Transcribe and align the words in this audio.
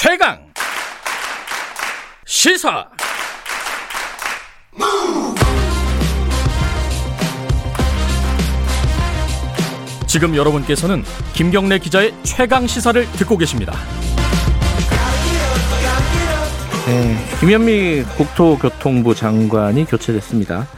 최강 0.00 0.38
시사 2.24 2.88
지금 10.06 10.36
여러분께서는 10.36 11.02
김경래 11.32 11.80
기자의 11.80 12.14
최강 12.22 12.68
시사를 12.68 13.10
듣고 13.10 13.36
계십니다. 13.38 13.74
네, 16.86 17.16
김현미 17.40 18.04
국토교통부 18.16 19.16
장관이 19.16 19.84
교체됐습니다. 19.86 20.68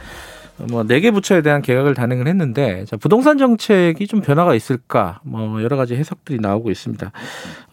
뭐네개 0.69 1.11
부처에 1.11 1.41
대한 1.41 1.61
개각을 1.61 1.93
단행을 1.93 2.27
했는데 2.27 2.85
자, 2.85 2.97
부동산 2.97 3.37
정책이 3.37 4.07
좀 4.07 4.21
변화가 4.21 4.55
있을까 4.55 5.19
뭐 5.23 5.61
여러 5.63 5.77
가지 5.77 5.95
해석들이 5.95 6.39
나오고 6.39 6.71
있습니다. 6.71 7.11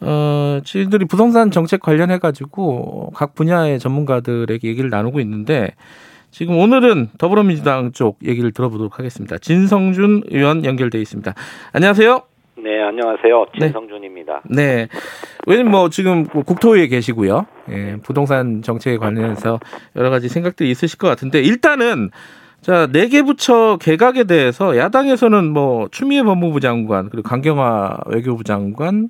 어, 0.01 0.59
저희들이 0.63 1.05
부동산 1.05 1.51
정책 1.51 1.81
관련해 1.81 2.19
가지고 2.19 3.11
각 3.15 3.35
분야의 3.35 3.79
전문가들에게 3.79 4.67
얘기를 4.67 4.89
나누고 4.89 5.19
있는데 5.21 5.75
지금 6.31 6.57
오늘은 6.57 7.09
더불어민주당 7.17 7.91
쪽 7.91 8.19
얘기를 8.23 8.51
들어보도록 8.51 8.99
하겠습니다. 8.99 9.37
진성준 9.37 10.23
의원 10.27 10.63
연결돼 10.63 10.99
있습니다. 10.99 11.33
안녕하세요. 11.73 12.21
네, 12.61 12.81
안녕하세요. 12.81 13.45
진성준입니다. 13.57 14.41
네. 14.49 14.87
왜냐면 15.47 15.71
뭐 15.71 15.89
지금 15.89 16.25
국토위에 16.25 16.87
계시고요. 16.87 17.45
예, 17.71 17.97
부동산 18.03 18.61
정책에 18.61 18.97
관련해서 18.97 19.59
여러 19.95 20.09
가지 20.09 20.27
생각들이 20.27 20.69
있으실 20.69 20.97
것 20.97 21.07
같은데 21.07 21.41
일단은 21.41 22.09
자, 22.61 22.87
네 22.91 23.07
개 23.07 23.21
부처 23.23 23.77
개각에 23.81 24.25
대해서 24.25 24.77
야당에서는 24.77 25.51
뭐 25.53 25.87
추미애 25.91 26.23
법무부 26.23 26.59
장관 26.59 27.09
그리고 27.09 27.27
강경화 27.27 27.97
외교부 28.07 28.43
장관 28.43 29.09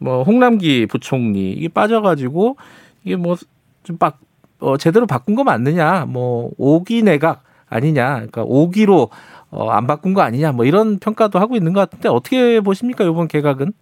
뭐 0.00 0.22
홍남기 0.22 0.86
부총리 0.86 1.52
이게 1.52 1.68
빠져가지고 1.68 2.56
이게 3.04 3.16
뭐좀 3.16 3.98
빡, 3.98 4.18
어, 4.60 4.76
제대로 4.78 5.06
바꾼 5.06 5.34
거 5.34 5.44
맞느냐? 5.44 6.06
뭐 6.06 6.50
오기 6.58 7.02
내각 7.02 7.42
아니냐? 7.68 8.14
그러니까 8.16 8.42
오기로 8.44 9.10
어, 9.50 9.68
안 9.70 9.86
바꾼 9.86 10.14
거 10.14 10.22
아니냐? 10.22 10.52
뭐 10.52 10.64
이런 10.64 10.98
평가도 10.98 11.38
하고 11.38 11.56
있는 11.56 11.72
것 11.74 11.80
같은데 11.80 12.08
어떻게 12.08 12.60
보십니까? 12.60 13.04
이번 13.04 13.28
개각은? 13.28 13.72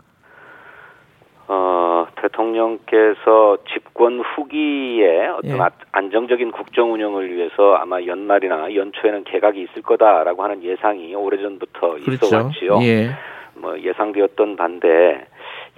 어, 2.24 2.28
대통령께서 2.28 3.58
집권 3.72 4.20
후기에 4.20 5.26
어떤 5.28 5.50
예. 5.50 5.60
아- 5.60 5.70
안정적인 5.92 6.52
국정 6.52 6.92
운영을 6.92 7.30
위해서 7.34 7.74
아마 7.74 8.02
연말이나 8.02 8.74
연초에는 8.74 9.24
개각이 9.24 9.60
있을 9.62 9.82
거다라고 9.82 10.42
하는 10.42 10.62
예상이 10.62 11.14
오래전부터 11.14 11.98
있어 11.98 12.36
왔지요. 12.36 12.78
예. 12.82 13.10
뭐 13.56 13.78
예상되었던 13.78 14.56
반대 14.56 15.26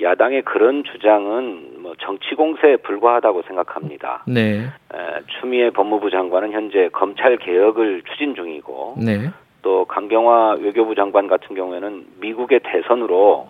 야당의 0.00 0.42
그런 0.42 0.84
주장은 0.84 1.82
뭐 1.82 1.94
정치 1.98 2.34
공세에 2.34 2.76
불과하다고 2.76 3.42
생각합니다. 3.42 4.24
네. 4.26 4.60
에, 4.60 4.98
추미애 5.40 5.70
법무부 5.70 6.10
장관은 6.10 6.52
현재 6.52 6.88
검찰 6.92 7.36
개혁을 7.36 8.02
추진 8.10 8.34
중이고 8.34 8.96
네. 9.04 9.30
또 9.62 9.84
강경화 9.84 10.56
외교부 10.60 10.94
장관 10.94 11.28
같은 11.28 11.54
경우에는 11.54 12.06
미국의 12.20 12.60
대선으로 12.62 13.48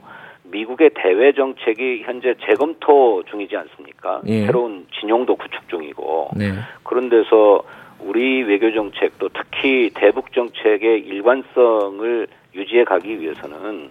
미국의 0.51 0.91
대외 0.95 1.33
정책이 1.33 2.03
현재 2.05 2.35
재검토 2.47 3.23
중이지 3.25 3.57
않습니까? 3.57 4.21
예. 4.27 4.47
새로운 4.47 4.87
진영도 4.99 5.37
구축 5.37 5.69
중이고 5.69 6.31
네. 6.37 6.53
그런 6.83 7.09
데서 7.09 7.63
우리 8.01 8.43
외교 8.43 8.73
정책도 8.73 9.31
특히 9.31 9.91
대북 9.95 10.33
정책의 10.33 11.01
일관성을 11.01 12.27
유지해 12.55 12.85
가기 12.85 13.21
위해서는 13.21 13.91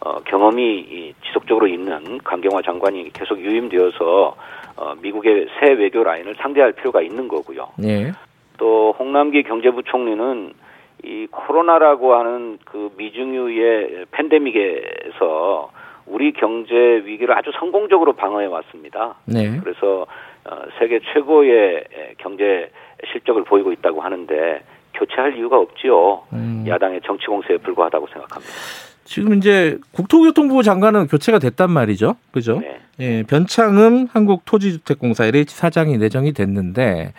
어, 0.00 0.20
경험이 0.20 0.78
이 0.80 1.14
지속적으로 1.26 1.66
있는 1.66 2.18
강경화 2.18 2.62
장관이 2.62 3.10
계속 3.12 3.40
유임되어서 3.40 4.36
어, 4.76 4.94
미국의 5.00 5.48
새 5.58 5.72
외교 5.72 6.04
라인을 6.04 6.34
상대할 6.36 6.72
필요가 6.72 7.00
있는 7.00 7.28
거고요. 7.28 7.68
예. 7.82 8.12
또 8.58 8.94
홍남기 8.98 9.42
경제부총리는 9.42 10.52
이 11.04 11.26
코로나라고 11.30 12.14
하는 12.14 12.58
그 12.64 12.90
미중유의 12.96 14.06
팬데믹에서 14.10 15.70
우리 16.06 16.32
경제 16.32 16.74
위기를 16.74 17.36
아주 17.36 17.50
성공적으로 17.58 18.12
방어해 18.14 18.46
왔습니다. 18.46 19.16
네. 19.24 19.58
그래서 19.62 20.06
어, 20.44 20.56
세계 20.78 21.00
최고의 21.12 21.84
경제 22.18 22.70
실적을 23.12 23.44
보이고 23.44 23.72
있다고 23.72 24.00
하는데 24.00 24.62
교체할 24.94 25.36
이유가 25.36 25.58
없지요. 25.58 26.22
음. 26.32 26.64
야당의 26.66 27.00
정치 27.04 27.26
공세에 27.26 27.58
불과하다고 27.58 28.06
생각합니다. 28.06 28.52
지금 29.04 29.34
이제 29.34 29.78
국토교통부 29.92 30.62
장관은 30.62 31.06
교체가 31.06 31.38
됐단 31.38 31.70
말이죠. 31.70 32.16
그죠? 32.32 32.60
네. 32.60 32.80
예, 32.98 33.22
변창흠 33.24 34.06
한국토지주택공사 34.10 35.26
LH 35.26 35.54
사장이 35.54 35.98
내정이 35.98 36.32
됐는데 36.32 37.12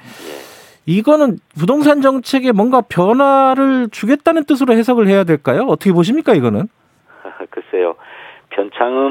이거는 0.86 1.38
부동산 1.58 2.02
정책에 2.02 2.52
뭔가 2.52 2.82
변화를 2.82 3.90
주겠다는 3.92 4.46
뜻으로 4.46 4.74
해석을 4.74 5.08
해야 5.08 5.24
될까요? 5.24 5.66
어떻게 5.68 5.92
보십니까 5.92 6.34
이거는? 6.34 6.68
글쎄요. 7.52 7.96
변창흠 8.58 9.06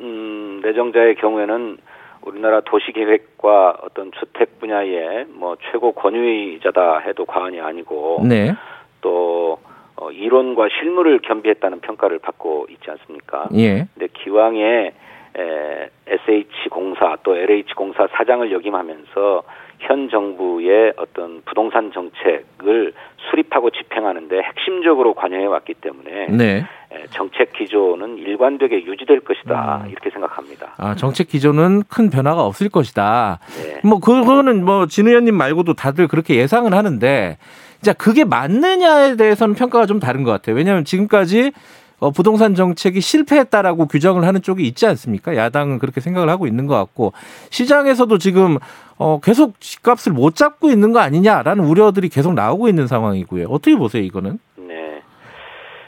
음, 0.00 0.60
내정자의 0.64 1.14
경우에는 1.16 1.76
우리나라 2.22 2.60
도시계획과 2.62 3.80
어떤 3.82 4.10
주택 4.12 4.58
분야의 4.58 5.26
뭐 5.34 5.56
최고 5.70 5.92
권위자다 5.92 7.00
해도 7.00 7.26
과언이 7.26 7.60
아니고 7.60 8.24
네. 8.26 8.54
또 9.02 9.58
어, 9.96 10.10
이론과 10.10 10.68
실무를 10.78 11.18
겸비했다는 11.20 11.80
평가를 11.80 12.18
받고 12.18 12.66
있지 12.70 12.90
않습니까? 12.90 13.48
예. 13.54 13.86
근데 13.94 14.08
기왕에 14.14 14.92
에, 15.36 15.90
SH공사 16.06 17.18
또 17.22 17.36
LH공사 17.36 18.08
사장을 18.12 18.50
역임하면서 18.50 19.42
현 19.80 20.08
정부의 20.10 20.92
어떤 20.96 21.42
부동산 21.44 21.92
정책을 21.92 22.92
수립하고 23.30 23.70
집행하는데 23.70 24.40
핵심적으로 24.40 25.14
관여해 25.14 25.46
왔기 25.46 25.74
때문에 25.74 26.26
네. 26.30 26.64
에, 26.90 27.06
정책 27.10 27.52
기조는 27.52 28.18
일관되게 28.18 28.84
유지될 28.84 29.20
것이다 29.20 29.82
음. 29.84 29.90
이렇게 29.90 30.10
생각합니다. 30.10 30.74
아, 30.78 30.94
정책 30.94 31.28
기조는 31.28 31.82
큰 31.88 32.10
변화가 32.10 32.44
없을 32.44 32.68
것이다. 32.68 33.38
네. 33.62 33.80
뭐 33.84 34.00
그거는 34.00 34.64
뭐진 34.64 35.06
의원님 35.08 35.34
말고도 35.34 35.74
다들 35.74 36.08
그렇게 36.08 36.36
예상을 36.36 36.72
하는데 36.72 37.38
자 37.80 37.92
그게 37.92 38.24
맞느냐에 38.24 39.16
대해서는 39.16 39.54
평가가 39.54 39.86
좀 39.86 40.00
다른 40.00 40.24
것 40.24 40.32
같아요. 40.32 40.56
왜냐하면 40.56 40.84
지금까지 40.84 41.52
어, 42.00 42.10
부동산 42.10 42.54
정책이 42.54 43.00
실패했다라고 43.00 43.86
규정을 43.86 44.24
하는 44.24 44.40
쪽이 44.42 44.64
있지 44.66 44.86
않습니까? 44.86 45.36
야당은 45.36 45.78
그렇게 45.78 46.00
생각을 46.00 46.28
하고 46.28 46.46
있는 46.46 46.66
것 46.66 46.74
같고 46.76 47.12
시장에서도 47.50 48.18
지금 48.18 48.58
어, 48.98 49.20
계속 49.20 49.60
집값을 49.60 50.12
못 50.12 50.34
잡고 50.34 50.70
있는 50.70 50.92
거 50.92 51.00
아니냐라는 51.00 51.64
우려들이 51.64 52.08
계속 52.08 52.34
나오고 52.34 52.68
있는 52.68 52.86
상황이고요. 52.86 53.46
어떻게 53.48 53.76
보세요, 53.76 54.02
이거는? 54.02 54.38
네. 54.56 55.02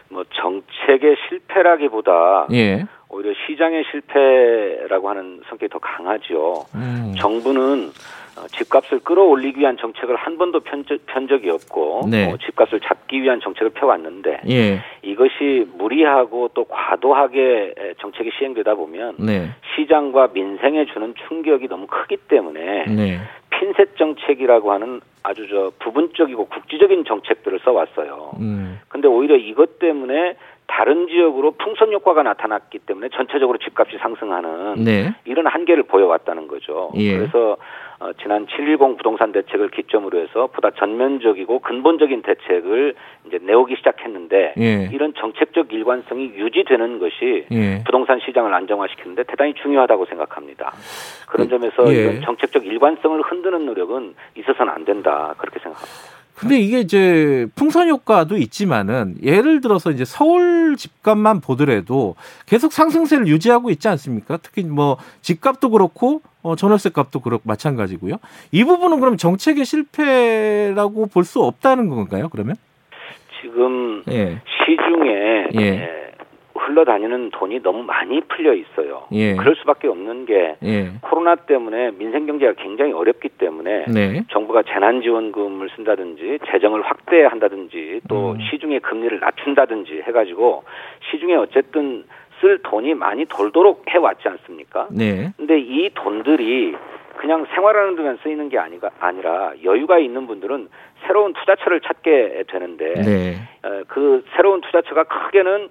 뭐 0.09 0.25
정책의 0.33 1.17
실패라기보다 1.29 2.49
예. 2.53 2.87
오히려 3.09 3.33
시장의 3.47 3.85
실패라고 3.91 5.11
하는 5.11 5.41
성격이 5.49 5.71
더 5.71 5.79
강하지요. 5.79 6.55
음. 6.75 7.15
정부는 7.19 7.89
어, 7.89 7.93
집값을 8.53 9.01
끌어올리기 9.01 9.61
위한 9.61 9.77
정책을 9.77 10.17
한 10.17 10.39
번도 10.39 10.61
편, 10.61 10.85
편 11.07 11.29
적이 11.29 11.51
없고 11.51 12.09
네. 12.11 12.31
어, 12.31 12.37
집값을 12.37 12.81
잡기 12.81 13.23
위한 13.23 13.41
정책을 13.41 13.71
펴왔는데 13.71 14.41
예. 14.49 14.81
이것이 15.03 15.67
무리하고 15.77 16.51
또 16.55 16.65
과도하게 16.65 17.75
에, 17.77 17.95
정책이 18.01 18.31
시행되다 18.39 18.75
보면 18.75 19.17
네. 19.19 19.51
시장과 19.75 20.31
민생에 20.33 20.87
주는 20.87 21.15
충격이 21.29 21.69
너무 21.69 21.87
크기 21.87 22.17
때문에 22.17 22.85
네. 22.87 23.19
핀셋 23.51 23.97
정책이라고 23.97 24.73
하는 24.73 25.01
아주 25.23 25.47
저 25.49 25.71
부분적이고 25.81 26.47
국지적인 26.47 27.05
정책들을 27.05 27.61
써왔어요. 27.65 28.33
음. 28.41 28.81
근데 28.89 29.07
오히려 29.07 29.37
이것 29.37 29.79
때문에 29.79 30.37
다른 30.71 31.09
지역으로 31.09 31.51
풍선 31.53 31.93
효과가 31.93 32.23
나타났기 32.23 32.79
때문에 32.81 33.09
전체적으로 33.13 33.59
집값이 33.59 33.99
상승하는 33.99 34.85
네. 34.85 35.13
이런 35.25 35.47
한계를 35.49 35.83
보여왔다는 35.83 36.47
거죠. 36.47 36.93
예. 36.95 37.19
그래서 37.19 37.57
어, 37.99 38.13
지난 38.23 38.47
7.10 38.47 38.97
부동산 38.97 39.33
대책을 39.33 39.71
기점으로 39.71 40.21
해서 40.21 40.47
보다 40.47 40.71
전면적이고 40.71 41.59
근본적인 41.59 42.23
대책을 42.23 42.95
이제 43.27 43.39
내오기 43.43 43.77
시작했는데 43.77 44.55
예. 44.59 44.89
이런 44.93 45.13
정책적 45.15 45.73
일관성이 45.73 46.27
유지되는 46.37 47.01
것이 47.01 47.47
예. 47.51 47.83
부동산 47.85 48.21
시장을 48.21 48.55
안정화시키는데 48.55 49.25
대단히 49.25 49.55
중요하다고 49.55 50.07
생각합니다. 50.07 50.73
그런 51.27 51.49
점에서 51.49 51.93
예. 51.93 51.97
이런 51.97 52.21
정책적 52.23 52.65
일관성을 52.65 53.21
흔드는 53.21 53.67
노력은 53.67 54.15
있어서는 54.37 54.73
안 54.73 54.85
된다 54.85 55.35
그렇게 55.37 55.59
생각합니다. 55.59 56.20
근데 56.41 56.59
이게 56.59 56.81
이제 56.81 57.47
풍선 57.55 57.89
효과도 57.91 58.39
있지만은 58.39 59.17
예를 59.23 59.61
들어서 59.61 59.91
이제 59.91 60.07
서울 60.07 60.75
집값만 60.77 61.41
보더라도 61.43 62.15
계속 62.47 62.73
상승세를 62.73 63.27
유지하고 63.29 63.71
있지 63.71 63.89
않습니까? 63.89 64.39
특히 64.43 64.63
뭐 64.63 64.97
집값도 65.21 65.69
그렇고 65.71 66.23
어, 66.43 66.57
전월세 66.57 66.89
값도 66.91 67.21
그렇고 67.21 67.43
마찬가지고요. 67.45 68.17
이 68.53 68.65
부분은 68.65 69.01
그럼 69.01 69.19
정책의 69.19 69.67
실패라고 69.67 71.07
볼 71.09 71.25
수 71.25 71.43
없다는 71.43 71.89
건가요? 71.91 72.31
그러면? 72.31 72.57
지금 73.43 74.03
예. 74.09 74.41
시중에 74.67 75.61
예. 75.61 75.89
에, 76.71 76.81
흘러다니는 76.81 77.31
돈이 77.31 77.63
너무 77.63 77.83
많이 77.83 78.21
풀려 78.23 78.55
있어요. 78.55 79.07
예. 79.13 79.35
그럴 79.35 79.57
수밖에 79.57 79.89
없는 79.89 80.27
게 80.27 80.57
예. 80.63 80.91
코로나 81.01 81.35
때문에 81.35 81.93
민생 81.93 82.27
경제가 82.27 82.55
굉장히 82.55 82.93
어렵기 82.93 83.29
때문에 83.31 83.87
네. 83.87 84.25
정부가 84.31 84.63
재난 84.63 85.03
지원금을 85.03 85.71
쓴다든지 85.77 86.41
재정을 86.51 86.83
확대한다든지 86.83 88.03
또 88.09 88.33
음. 88.33 88.39
시중의 88.41 88.81
금리를 88.81 89.19
낮춘다든지 89.21 90.03
해 90.07 90.13
가지고 90.13 90.65
시중에 91.11 91.35
어쨌든 91.35 92.05
쓸 92.41 92.59
돈이 92.63 92.95
많이 92.95 93.27
돌도록 93.27 93.85
해 93.93 93.99
왔지 93.99 94.27
않습니까? 94.29 94.89
네. 94.91 95.31
근데 95.37 95.59
이 95.59 95.91
돈들이 95.95 96.75
그냥 97.17 97.47
생활하는 97.55 97.97
데만 97.97 98.19
쓰이는 98.23 98.49
게 98.49 98.59
아니가, 98.59 98.89
아니라 98.99 99.53
여유가 99.63 99.99
있는 99.99 100.27
분들은 100.27 100.69
새로운 101.07 101.35
투자처를 101.35 101.81
찾게 101.83 102.45
되는데 102.49 102.95
네. 102.95 103.35
어, 103.63 103.83
그 103.89 104.25
새로운 104.37 104.63
투자처가 104.63 105.05
크게는 105.05 105.65
어, 105.65 105.69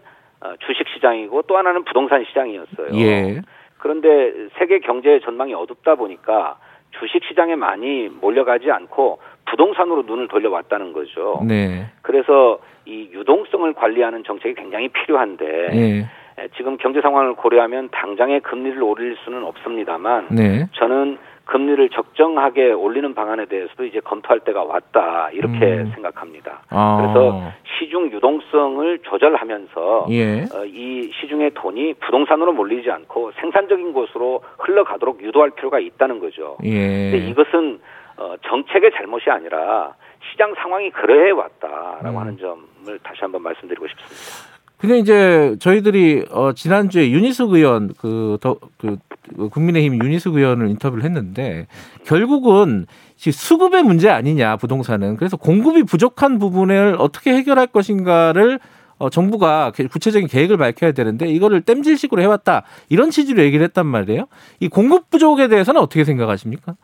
주식 0.66 0.88
시장이고 0.94 1.44
또 1.44 1.58
하나는 1.58 1.84
부동산 1.84 2.24
시장이었어요. 2.26 2.96
예. 2.96 3.42
그런데 3.78 4.50
세계 4.58 4.80
경제 4.80 5.20
전망이 5.20 5.54
어둡다 5.54 5.96
보니까 5.96 6.58
주식 7.00 7.24
시장에 7.26 7.56
많이 7.56 8.10
몰려가지 8.10 8.72
않고 8.72 9.20
부동산으로 9.46 10.04
눈을 10.04 10.28
돌려왔다는 10.28 10.94
거죠. 10.94 11.42
네. 11.48 11.86
그래서 12.02 12.60
이 12.86 13.10
유동성을 13.14 13.72
관리하는 13.74 14.24
정책이 14.24 14.56
굉장히 14.56 14.90
필요한데 14.90 15.46
예. 15.74 16.42
에, 16.42 16.48
지금 16.58 16.78
경제 16.90 17.02
상황을 17.02 17.36
고려하면 17.36 17.90
당장의 17.92 18.40
금리를 18.40 18.82
올릴 18.82 19.16
수는 19.24 19.44
없습니다만 19.44 20.30
네. 20.32 20.66
저는 20.74 21.20
금리를 21.46 21.90
적정하게 21.90 22.72
올리는 22.72 23.14
방안에 23.14 23.46
대해서도 23.46 23.86
이제 23.86 24.00
검토할 24.00 24.40
때가 24.40 24.64
왔다 24.64 25.30
이렇게 25.32 25.66
음. 25.66 25.92
생각합니다. 25.94 26.62
아. 26.70 26.98
그래서 27.00 27.52
시중 27.78 28.12
유동성을 28.12 29.00
조절하면서 29.04 30.08
예. 30.10 30.42
어, 30.42 30.66
이 30.66 31.12
시중의 31.14 31.52
돈이 31.54 31.94
부동산으로 31.96 32.54
몰리지 32.54 32.90
않고 32.90 33.34
생산적인 33.40 33.94
곳으로 33.94 34.42
흘러가도록 34.58 35.22
유도할 35.22 35.52
필요가 35.52 35.80
있다는 35.80 36.20
거죠. 36.20 36.58
예. 36.64 37.12
근데 37.12 37.18
이것은 37.30 37.80
어, 38.18 38.34
정책의 38.48 38.92
잘못이 38.96 39.30
아니라 39.30 39.94
시장 40.32 40.56
상황이 40.56 40.90
그러해 40.90 41.32
왔다라고 41.32 42.10
음. 42.10 42.18
하는 42.18 42.38
점을 42.38 43.00
다시 43.04 43.22
한번 43.22 43.44
말씀드리고 43.44 43.88
싶습니다. 43.88 44.59
근데 44.80 44.98
이제 44.98 45.56
저희들이 45.60 46.26
어 46.32 46.54
지난주에 46.54 47.12
윤희숙 47.12 47.52
의원 47.54 47.94
그더그 47.96 48.98
그 49.36 49.50
국민의힘 49.50 50.02
윤희숙 50.02 50.36
의원을 50.36 50.70
인터뷰를 50.70 51.04
했는데 51.04 51.68
결국은 52.06 52.86
지 53.18 53.32
수급의 53.34 53.84
문제 53.84 54.10
아니냐 54.10 54.56
부동산은 54.56 55.18
그래서 55.18 55.36
공급이 55.36 55.84
부족한 55.84 56.40
부분을 56.40 56.96
어떻게 56.98 57.34
해결할 57.34 57.68
것인가를 57.68 58.60
어 59.00 59.10
정부가 59.10 59.72
개- 59.76 59.86
구체적인 59.88 60.28
계획을 60.30 60.56
밝혀야 60.58 60.94
되는데 60.94 61.28
이거를 61.28 61.62
땜질식으로 61.62 62.22
해왔다 62.22 62.64
이런 62.88 63.10
취지로 63.12 63.44
얘기를 63.44 63.64
했단 63.66 63.86
말이에요. 63.86 64.28
이 64.62 64.70
공급 64.70 65.10
부족에 65.10 65.50
대해서는 65.50 65.82
어떻게 65.82 66.06
생각하십니까? 66.06 66.76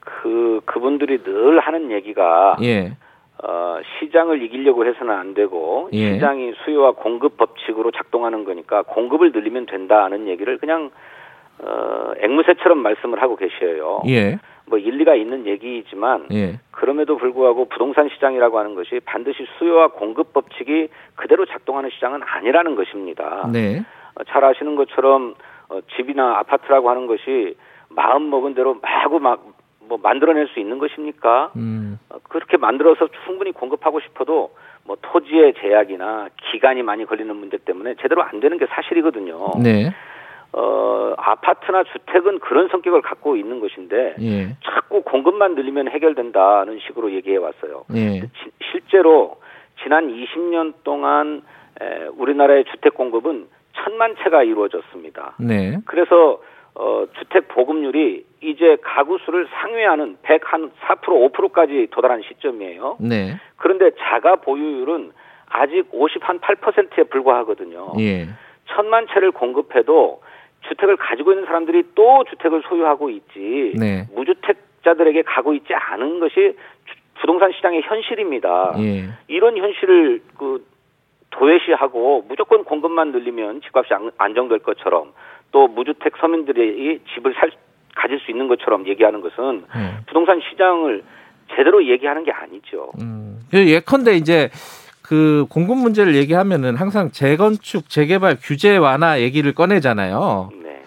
그 0.00 0.60
그분들이 0.64 1.22
늘 1.22 1.60
하는 1.60 1.90
얘기가 1.92 2.56
예, 2.62 2.96
어, 3.42 3.78
시장을 3.98 4.42
이기려고 4.42 4.86
해서는 4.86 5.12
안 5.12 5.34
되고 5.34 5.88
예. 5.92 6.14
시장이 6.14 6.54
수요와 6.64 6.92
공급 6.92 7.36
법칙으로 7.36 7.90
작동하는 7.90 8.44
거니까 8.44 8.82
공급을 8.82 9.32
늘리면 9.32 9.66
된다는 9.66 10.28
얘기를 10.28 10.58
그냥 10.58 10.90
어, 11.58 12.12
앵무새처럼 12.20 12.78
말씀을 12.78 13.20
하고 13.20 13.36
계셔요. 13.36 14.02
예, 14.08 14.38
뭐 14.66 14.78
일리가 14.78 15.14
있는 15.14 15.46
얘기이지만 15.46 16.26
예, 16.32 16.58
그럼에도 16.70 17.16
불구하고 17.16 17.66
부동산 17.66 18.08
시장이라고 18.08 18.58
하는 18.58 18.74
것이 18.74 19.00
반드시 19.04 19.46
수요와 19.58 19.88
공급 19.88 20.32
법칙이 20.32 20.88
그대로 21.16 21.44
작동하는 21.46 21.90
시장은 21.90 22.22
아니라는 22.22 22.76
것입니다. 22.76 23.48
네, 23.52 23.84
어, 24.14 24.24
잘 24.28 24.44
아시는 24.44 24.76
것처럼 24.76 25.34
어, 25.68 25.80
집이나 25.96 26.38
아파트라고 26.38 26.90
하는 26.90 27.06
것이 27.06 27.56
마음 27.88 28.30
먹은 28.30 28.54
대로 28.54 28.78
마구 28.82 29.20
막 29.20 29.53
뭐 29.88 29.98
만들어낼 30.02 30.48
수 30.48 30.60
있는 30.60 30.78
것입니까? 30.78 31.52
음, 31.56 31.98
어, 32.10 32.16
그렇게 32.28 32.56
만들어서 32.56 33.08
충분히 33.24 33.52
공급하고 33.52 34.00
싶어도 34.00 34.54
뭐 34.84 34.96
토지의 35.00 35.54
제약이나 35.60 36.28
기간이 36.50 36.82
많이 36.82 37.04
걸리는 37.04 37.34
문제 37.36 37.56
때문에 37.58 37.94
제대로 38.00 38.22
안 38.22 38.40
되는 38.40 38.58
게 38.58 38.66
사실이거든요. 38.66 39.52
네, 39.62 39.90
어, 40.52 41.14
아파트나 41.16 41.84
주택은 41.84 42.38
그런 42.40 42.68
성격을 42.68 43.02
갖고 43.02 43.36
있는 43.36 43.60
것인데 43.60 44.16
예, 44.20 44.56
자꾸 44.64 45.02
공급만 45.02 45.54
늘리면 45.54 45.88
해결된다는 45.88 46.78
식으로 46.86 47.12
얘기해 47.12 47.36
왔어요. 47.38 47.84
예, 47.94 48.20
지- 48.20 48.28
실제로 48.70 49.36
지난 49.82 50.08
20년 50.08 50.74
동안 50.84 51.42
에, 51.80 52.06
우리나라의 52.16 52.64
주택 52.66 52.94
공급은 52.94 53.46
천만 53.76 54.14
채가 54.22 54.44
이루어졌습니다. 54.44 55.34
네, 55.40 55.78
그래서 55.86 56.40
어, 56.76 57.04
주택 57.18 57.48
보급률이 57.48 58.24
이제 58.40 58.76
가구 58.82 59.18
수를 59.24 59.46
상회하는 59.52 60.16
104% 60.22 60.70
5%까지 61.32 61.86
도달한 61.90 62.22
시점이에요. 62.22 62.96
네, 63.00 63.36
그런데 63.56 63.90
자가 63.98 64.36
보유율은 64.36 65.12
아직 65.48 65.90
58%에 65.92 67.04
불과하거든요. 67.04 67.92
예, 68.00 68.26
천만 68.66 69.06
채를 69.06 69.30
공급해도 69.30 70.20
주택을 70.68 70.96
가지고 70.96 71.32
있는 71.32 71.44
사람들이 71.46 71.84
또 71.94 72.24
주택을 72.30 72.62
소유하고 72.68 73.10
있지 73.10 73.74
네. 73.78 74.06
무주택자들에게 74.14 75.22
가고 75.22 75.52
있지 75.54 75.72
않은 75.74 76.18
것이 76.20 76.34
주- 76.34 76.94
부동산 77.20 77.52
시장의 77.52 77.82
현실입니다. 77.82 78.74
예, 78.80 79.04
이런 79.28 79.56
현실을 79.56 80.22
그 80.36 80.66
도외시하고 81.30 82.24
무조건 82.28 82.64
공급만 82.64 83.12
늘리면 83.12 83.60
집값이 83.62 83.92
안- 83.94 84.10
안정될 84.18 84.60
것처럼 84.60 85.12
또 85.54 85.68
무주택 85.68 86.14
서민들이 86.20 86.98
집을 87.14 87.32
살 87.38 87.52
가질 87.94 88.18
수 88.18 88.32
있는 88.32 88.48
것처럼 88.48 88.88
얘기하는 88.88 89.20
것은 89.20 89.62
예. 89.76 90.04
부동산 90.04 90.40
시장을 90.50 91.04
제대로 91.54 91.86
얘기하는 91.86 92.24
게 92.24 92.32
아니죠. 92.32 92.90
음. 93.00 93.38
그 93.52 93.70
예컨대 93.70 94.16
이제 94.16 94.50
그 95.00 95.46
공급 95.48 95.78
문제를 95.78 96.16
얘기하면은 96.16 96.74
항상 96.74 97.12
재건축, 97.12 97.88
재개발 97.88 98.38
규제 98.42 98.76
완화 98.76 99.20
얘기를 99.20 99.54
꺼내잖아요. 99.54 100.50
네. 100.60 100.82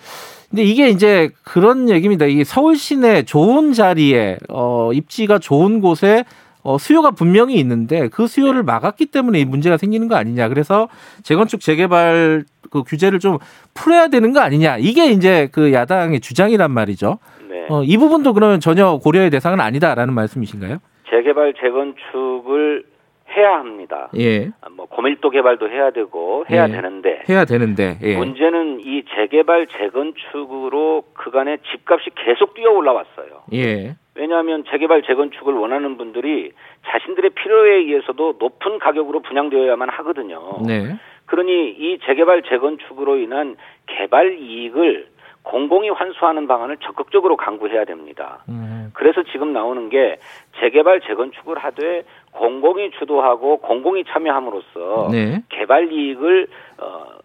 근데 0.50 0.64
이게 0.64 0.90
이제 0.90 1.30
그런 1.46 1.90
얘기입니다. 1.90 2.25
이 2.25 2.44
서울 2.44 2.75
시내 2.75 3.24
좋은 3.24 3.72
자리에 3.72 4.38
어 4.50 4.92
입지가 4.92 5.40
좋은 5.40 5.80
곳에 5.80 6.25
어 6.68 6.78
수요가 6.78 7.12
분명히 7.12 7.56
있는데 7.56 8.10
그 8.10 8.28
수요를 8.28 8.62
막았기 8.64 9.06
때문에 9.06 9.40
이 9.40 9.46
문제가 9.46 9.78
생기는 9.78 10.10
거 10.10 10.16
아니냐. 10.16 10.50
그래서 10.50 10.90
재건축 11.24 11.62
재개발 11.62 12.44
그 12.69 12.84
규제를 12.84 13.19
좀 13.19 13.38
풀어야 13.74 14.10
되는 14.10 14.34
거 14.34 14.42
아니냐. 14.42 14.75
이게 14.78 15.06
이제 15.06 15.48
그 15.54 15.72
야당의 15.72 16.19
주장이란 16.19 16.69
말이죠. 16.72 17.19
네. 17.50 17.68
어, 17.69 17.83
이 17.83 17.95
부분도 17.95 18.33
그러면 18.33 18.59
전혀 18.59 18.97
고려의 19.02 19.30
대상은 19.30 19.62
아니다라는 19.62 20.14
말씀이신가요? 20.14 20.80
재개발 21.09 21.54
재건축을 21.54 22.83
해야 23.38 23.59
합니다. 23.59 24.09
예. 24.18 24.50
아, 24.59 24.68
뭐 24.69 24.88
고밀도 24.88 25.30
개발도 25.30 25.69
해야 25.69 25.92
되고 25.92 26.44
해야 26.50 26.68
예. 26.68 26.71
되는데 26.71 27.24
해야 27.30 27.45
되는데. 27.45 27.97
예. 28.02 28.18
문제는 28.18 28.81
이 28.81 29.04
재개발 29.16 29.68
재건축으로 29.68 31.04
그간의 31.14 31.59
집값이 31.71 32.09
계속 32.26 32.56
뛰어 32.56 32.71
올라왔어요. 32.71 33.44
예. 33.54 33.95
왜냐하면 34.18 34.64
재개발 34.69 35.04
재건축을 35.04 35.54
원하는 35.54 35.97
분들이 35.97 36.52
자신들의 36.88 37.31
필요에 37.31 37.76
의해서도 37.76 38.36
높은 38.40 38.80
가격으로 38.80 39.21
분양되어야만 39.21 39.90
하거든요. 39.90 40.59
네. 40.66 40.95
그러니 41.26 41.69
이 41.71 42.00
재개발 42.06 42.44
재건축으로 42.44 43.18
인한 43.18 43.56
개발 43.86 44.38
이익을 44.40 45.07
공공이 45.44 45.90
환수하는 45.92 46.47
방안을 46.47 46.78
적극적으로 46.78 47.38
강구해야 47.38 47.86
됩니다. 47.86 48.44
음. 48.50 48.92
그래서 48.94 49.24
지금 49.31 49.54
나오는 49.54 49.90
게 49.90 50.18
재개발 50.59 51.02
재건축을 51.02 51.57
하되 51.57 52.04
공공이 52.31 52.92
주도하고 52.92 53.57
공공이 53.57 54.04
참여함으로써 54.06 55.09
네. 55.12 55.42
개발 55.50 55.92
이익을 55.92 56.47
어, 56.80 57.18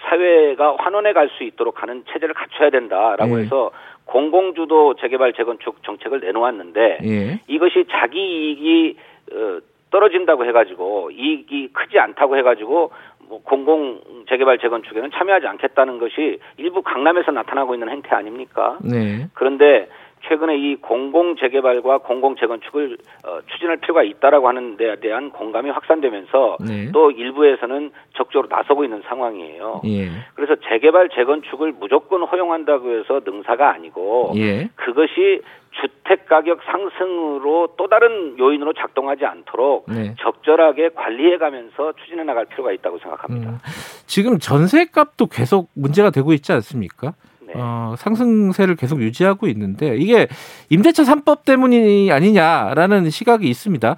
사회가 0.00 0.76
환원해 0.78 1.12
갈 1.12 1.28
수 1.38 1.44
있도록 1.44 1.82
하는 1.82 2.04
체제를 2.10 2.34
갖춰야 2.34 2.70
된다라고 2.70 3.38
예. 3.38 3.42
해서 3.44 3.70
공공주도 4.10 4.94
재개발 4.96 5.32
재건축 5.34 5.82
정책을 5.84 6.20
내놓았는데 6.20 6.98
예. 7.04 7.40
이것이 7.46 7.84
자기 7.90 8.18
이익이 8.18 8.96
어, 9.32 9.58
떨어진다고 9.90 10.44
해가지고 10.46 11.10
이익이 11.12 11.68
크지 11.72 11.98
않다고 11.98 12.36
해가지고 12.36 12.90
뭐 13.28 13.40
공공 13.44 14.00
재개발 14.28 14.58
재건축에는 14.58 15.10
참여하지 15.12 15.46
않겠다는 15.46 15.98
것이 15.98 16.40
일부 16.56 16.82
강남에서 16.82 17.30
나타나고 17.30 17.74
있는 17.74 17.88
행태 17.88 18.10
아닙니까? 18.10 18.78
네. 18.82 19.28
그런데 19.34 19.88
최근에 20.28 20.56
이 20.56 20.76
공공 20.76 21.36
재개발과 21.36 21.98
공공 21.98 22.36
재건축을 22.36 22.98
어, 23.24 23.40
추진할 23.52 23.78
필요가 23.78 24.02
있다라고 24.02 24.48
하는 24.48 24.76
데 24.76 24.96
대한 25.00 25.30
공감이 25.30 25.70
확산되면서 25.70 26.58
네. 26.66 26.90
또 26.92 27.10
일부에서는 27.10 27.90
적극적으로 28.16 28.48
나서고 28.48 28.84
있는 28.84 29.02
상황이에요. 29.06 29.82
예. 29.86 30.10
그래서 30.34 30.56
재개발 30.68 31.08
재건축을 31.10 31.72
무조건 31.80 32.22
허용한다고 32.22 32.98
해서 32.98 33.20
능사가 33.24 33.70
아니고 33.70 34.32
예. 34.36 34.68
그것이 34.76 35.42
주택 35.80 36.26
가격 36.26 36.60
상승으로 36.64 37.74
또 37.76 37.86
다른 37.88 38.38
요인으로 38.38 38.72
작동하지 38.72 39.24
않도록 39.24 39.86
네. 39.88 40.14
적절하게 40.20 40.90
관리해 40.94 41.38
가면서 41.38 41.92
추진해 41.92 42.24
나갈 42.24 42.44
필요가 42.46 42.72
있다고 42.72 42.98
생각합니다. 42.98 43.50
음, 43.50 43.58
지금 44.06 44.38
전세값도 44.38 45.26
계속 45.26 45.70
문제가 45.74 46.10
되고 46.10 46.32
있지 46.32 46.52
않습니까? 46.52 47.14
네. 47.54 47.60
어, 47.62 47.94
상승세를 47.98 48.76
계속 48.76 49.00
유지하고 49.02 49.46
있는데 49.48 49.96
이게 49.96 50.28
임대차 50.68 51.02
3법 51.02 51.44
때문이 51.44 52.10
아니냐라는 52.12 53.10
시각이 53.10 53.48
있습니다. 53.48 53.96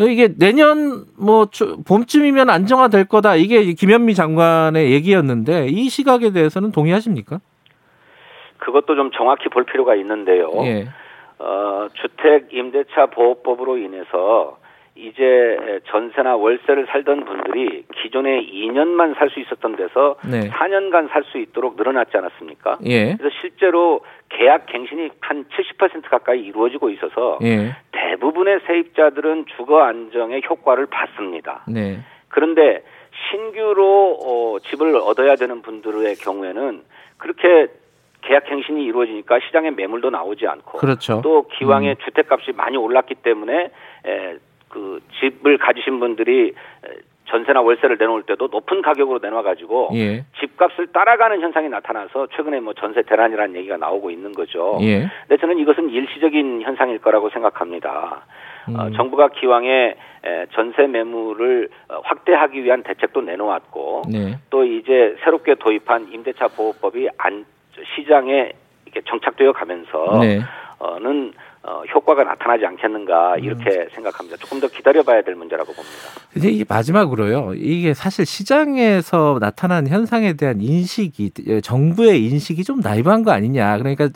이게 0.00 0.28
내년 0.36 1.04
뭐 1.18 1.46
초- 1.46 1.82
봄쯤이면 1.82 2.50
안정화될 2.50 3.06
거다. 3.06 3.34
이게 3.36 3.72
김현미 3.72 4.14
장관의 4.14 4.92
얘기였는데 4.92 5.66
이 5.68 5.88
시각에 5.88 6.30
대해서는 6.30 6.70
동의하십니까? 6.72 7.40
그것도 8.58 8.94
좀 8.96 9.10
정확히 9.16 9.48
볼 9.48 9.64
필요가 9.64 9.94
있는데요. 9.96 10.50
예. 10.64 10.88
어, 11.38 11.88
주택 11.94 12.52
임대차 12.52 13.06
보호법으로 13.14 13.78
인해서 13.78 14.58
이제 14.98 15.80
전세나 15.86 16.34
월세를 16.36 16.86
살던 16.90 17.24
분들이 17.24 17.84
기존에 18.02 18.44
2년만 18.44 19.16
살 19.16 19.30
수 19.30 19.38
있었던 19.40 19.76
데서 19.76 20.16
네. 20.28 20.50
4년간 20.50 21.08
살 21.10 21.22
수 21.30 21.38
있도록 21.38 21.76
늘어났지 21.76 22.16
않았습니까? 22.16 22.78
예. 22.86 23.14
그래서 23.16 23.34
실제로 23.40 24.00
계약 24.30 24.66
갱신이 24.66 25.10
한 25.20 25.44
70% 25.44 26.08
가까이 26.08 26.40
이루어지고 26.40 26.90
있어서 26.90 27.38
예. 27.42 27.76
대부분의 27.92 28.60
세입자들은 28.66 29.46
주거 29.56 29.82
안정의 29.82 30.42
효과를 30.48 30.86
봤습니다. 30.86 31.62
네. 31.68 31.98
그런데 32.28 32.82
신규로 33.30 34.18
어, 34.24 34.58
집을 34.70 34.96
얻어야 34.96 35.36
되는 35.36 35.62
분들의 35.62 36.16
경우에는 36.16 36.82
그렇게 37.18 37.68
계약 38.22 38.46
갱신이 38.46 38.84
이루어지니까 38.84 39.38
시장에 39.46 39.70
매물도 39.70 40.10
나오지 40.10 40.46
않고 40.46 40.78
그렇죠. 40.78 41.20
또 41.22 41.46
기왕에 41.48 41.96
주택값이 42.04 42.52
많이 42.52 42.76
올랐기 42.76 43.16
때문에 43.16 43.70
에, 44.06 44.36
그 44.68 45.00
집을 45.20 45.58
가지신 45.58 46.00
분들이 46.00 46.48
에, 46.48 46.88
전세나 47.28 47.60
월세를 47.60 47.96
내놓을 47.98 48.22
때도 48.22 48.48
높은 48.48 48.80
가격으로 48.82 49.18
내놔 49.22 49.42
가지고 49.42 49.90
예. 49.94 50.24
집값을 50.40 50.88
따라가는 50.88 51.40
현상이 51.40 51.68
나타나서 51.68 52.28
최근에 52.34 52.60
뭐 52.60 52.72
전세 52.74 53.02
대란이라는 53.02 53.54
얘기가 53.56 53.76
나오고 53.76 54.10
있는 54.10 54.32
거죠. 54.32 54.78
예. 54.80 55.08
근데 55.26 55.38
저는 55.38 55.58
이것은 55.58 55.90
일시적인 55.90 56.62
현상일 56.62 56.98
거라고 56.98 57.28
생각합니다. 57.30 58.24
어, 58.68 58.86
음. 58.86 58.92
정부가 58.94 59.28
기왕에 59.28 59.96
에, 60.24 60.46
전세 60.54 60.86
매물을 60.86 61.68
어, 61.88 62.00
확대하기 62.04 62.64
위한 62.64 62.82
대책도 62.82 63.20
내놓았고 63.22 64.02
네. 64.10 64.38
또 64.50 64.64
이제 64.64 65.16
새롭게 65.22 65.54
도입한 65.56 66.08
임대차 66.12 66.48
보호법이 66.48 67.08
안 67.18 67.44
시장에 67.94 68.52
이렇게 68.84 69.02
정착되어 69.06 69.52
가면서 69.52 70.18
네. 70.20 70.40
어는 70.78 71.32
어, 71.68 71.82
효과가 71.94 72.24
나타나지 72.24 72.64
않겠는가 72.64 73.36
이렇게 73.36 73.70
음. 73.70 73.88
생각합니다. 73.94 74.38
조금 74.38 74.58
더 74.58 74.68
기다려봐야 74.68 75.20
될 75.20 75.34
문제라고 75.34 75.74
봅니다. 75.74 75.96
이제 76.34 76.48
이 76.48 76.64
마지막으로요. 76.66 77.52
이게 77.56 77.92
사실 77.92 78.24
시장에서 78.24 79.36
나타난 79.38 79.86
현상에 79.86 80.32
대한 80.32 80.62
인식이 80.62 81.30
예, 81.46 81.60
정부의 81.60 82.24
인식이 82.24 82.64
좀 82.64 82.80
나이브한 82.80 83.22
거 83.22 83.32
아니냐. 83.32 83.76
그러니까 83.76 84.08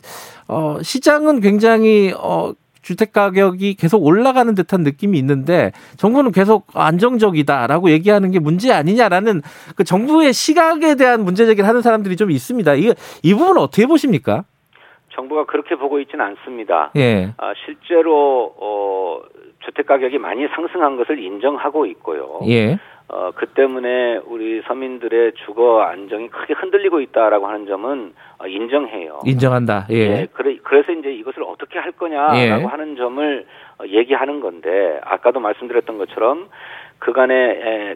어 0.47 0.77
시장은 0.81 1.41
굉장히 1.41 2.11
어 2.17 2.53
주택 2.81 3.13
가격이 3.13 3.75
계속 3.75 4.03
올라가는 4.03 4.53
듯한 4.55 4.81
느낌이 4.81 5.19
있는데 5.19 5.71
정부는 5.97 6.31
계속 6.31 6.67
안정적이다라고 6.73 7.91
얘기하는 7.91 8.31
게 8.31 8.39
문제 8.39 8.73
아니냐라는 8.73 9.43
그 9.75 9.83
정부의 9.83 10.33
시각에 10.33 10.95
대한 10.95 11.23
문제 11.23 11.45
제기를 11.45 11.69
하는 11.69 11.83
사람들이 11.83 12.15
좀 12.15 12.31
있습니다. 12.31 12.73
이, 12.75 12.93
이 13.21 13.33
부분 13.35 13.57
어떻게 13.57 13.85
보십니까? 13.85 14.43
정부가 15.13 15.45
그렇게 15.45 15.75
보고 15.75 15.99
있지는 15.99 16.25
않습니다. 16.25 16.91
예. 16.95 17.33
아, 17.37 17.53
실제로 17.65 18.53
어, 18.59 19.21
주택 19.65 19.85
가격이 19.87 20.17
많이 20.17 20.47
상승한 20.49 20.97
것을 20.97 21.19
인정하고 21.19 21.85
있고요. 21.87 22.39
예. 22.47 22.77
어, 23.09 23.31
그 23.35 23.47
때문에 23.47 24.21
우리 24.25 24.61
서민들의 24.65 25.33
주거 25.45 25.81
안정이 25.81 26.29
크게 26.29 26.53
흔들리고 26.53 27.01
있다라고 27.01 27.47
하는 27.47 27.67
점은 27.67 28.13
어, 28.39 28.47
인정해요. 28.47 29.19
인정한다. 29.25 29.87
예. 29.91 29.95
예, 29.95 30.27
그래, 30.33 30.57
그래서 30.63 30.91
이제 30.93 31.13
이것을 31.13 31.43
어떻게 31.43 31.79
할 31.79 31.91
거냐라고 31.91 32.37
예. 32.39 32.65
하는 32.65 32.95
점을 32.95 33.45
어, 33.79 33.83
얘기하는 33.87 34.39
건데 34.39 34.99
아까도 35.03 35.39
말씀드렸던 35.39 35.97
것처럼 35.97 36.49
그간의 36.99 37.35
에, 37.37 37.95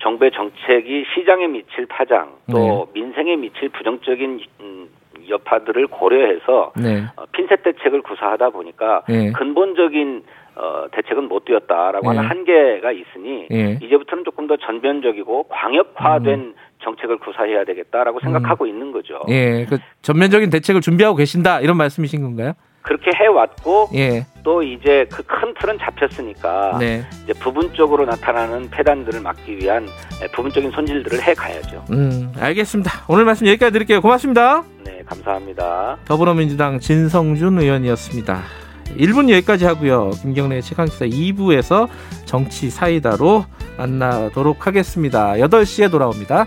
정부의 0.00 0.30
정책이 0.32 1.04
시장에 1.14 1.48
미칠 1.48 1.86
파장 1.86 2.36
또 2.50 2.88
민생에 2.94 3.36
미칠 3.36 3.68
부정적인 3.68 4.40
음, 4.60 4.88
여파들을 5.28 5.86
고려해서 5.88 6.72
네. 6.76 7.04
어, 7.16 7.24
핀셋 7.32 7.62
대책을 7.62 8.02
구사하다 8.02 8.50
보니까 8.50 9.02
예. 9.08 9.32
근본적인 9.32 10.22
어, 10.56 10.86
대책은 10.92 11.28
못 11.28 11.44
되었다라고 11.44 12.04
예. 12.04 12.16
하는 12.16 12.28
한계가 12.28 12.90
있으니 12.92 13.46
예. 13.50 13.78
이제부터는 13.82 14.24
조금 14.24 14.46
더 14.46 14.56
전면적이고 14.56 15.44
광역화된 15.48 16.54
정책을 16.82 17.18
구사해야 17.18 17.64
되겠다라고 17.64 18.20
생각하고 18.20 18.66
있는 18.66 18.92
거죠. 18.92 19.20
음. 19.28 19.32
예. 19.32 19.66
그 19.68 19.78
전면적인 20.02 20.50
대책을 20.50 20.80
준비하고 20.80 21.16
계신다 21.16 21.60
이런 21.60 21.76
말씀이신 21.76 22.22
건가요? 22.22 22.52
그렇게 22.82 23.10
해왔고 23.14 23.88
예. 23.94 24.24
또 24.42 24.62
이제 24.62 25.06
그 25.12 25.22
큰 25.38 25.54
틀은 25.54 25.78
잡혔으니까 25.78 26.78
네. 26.80 27.02
이제 27.22 27.32
부분적으로 27.34 28.04
나타나는 28.06 28.70
폐단들을 28.70 29.20
막기 29.20 29.56
위한 29.58 29.84
에, 30.22 30.26
부분적인 30.32 30.70
손질들을 30.72 31.22
해 31.22 31.34
가야죠. 31.34 31.84
음, 31.92 32.32
알겠습니다. 32.40 32.90
오늘 33.08 33.24
말씀 33.24 33.46
여기까지 33.46 33.72
드릴게요. 33.72 34.00
고맙습니다. 34.00 34.64
네, 35.08 35.14
감사합니다. 35.14 35.98
더불어민주당 36.04 36.78
진성준 36.78 37.58
의원이었습니다. 37.58 38.42
1분 38.96 39.30
여기까지 39.30 39.64
하고요. 39.64 40.10
김경래 40.22 40.60
최강시사 40.60 41.06
2부에서 41.06 41.88
정치 42.24 42.70
사이다로 42.70 43.44
만나도록 43.76 44.66
하겠습니다. 44.66 45.32
8시에 45.34 45.90
돌아옵니다. 45.90 46.46